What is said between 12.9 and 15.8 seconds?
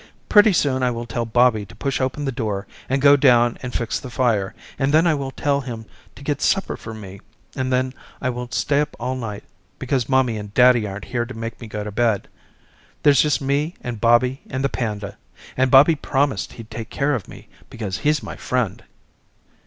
There's just me and Bobby and the panda, and